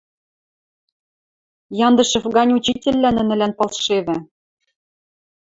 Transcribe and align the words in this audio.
Яндышев 1.87 2.25
гань 2.35 2.55
учительвлӓ 2.57 3.09
нӹнӹлӓн 3.17 3.51
палшевӹ. 3.57 4.17